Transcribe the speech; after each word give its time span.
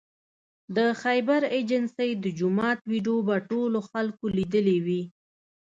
د 0.75 0.77
خیبر 1.01 1.41
ایجنسۍ 1.55 2.11
د 2.23 2.25
جومات 2.39 2.79
ویدیو 2.91 3.17
به 3.27 3.35
ټولو 3.49 3.79
خلکو 3.89 4.23
لیدلې 4.37 4.77
وي 4.85 5.01